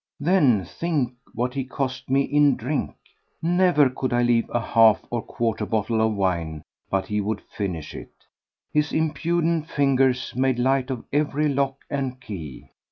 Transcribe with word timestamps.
Then 0.19 0.65
think 0.65 1.11
what 1.35 1.53
he 1.53 1.63
cost 1.63 2.09
me 2.09 2.23
in 2.23 2.55
drink! 2.55 2.95
Never 3.39 3.87
could 3.87 4.11
I 4.13 4.23
leave 4.23 4.49
a 4.49 4.59
half 4.59 5.05
or 5.11 5.21
quarter 5.21 5.63
bottle 5.67 6.01
of 6.01 6.15
wine 6.15 6.63
but 6.89 7.05
he 7.05 7.21
would 7.21 7.39
finish 7.41 7.93
it; 7.93 8.13
his 8.73 8.93
impudent 8.93 9.69
fingers 9.69 10.33
made 10.35 10.57
light 10.57 10.89
of 10.89 11.05
every 11.13 11.49
lock 11.49 11.81
and 11.87 12.19
key. 12.19 12.71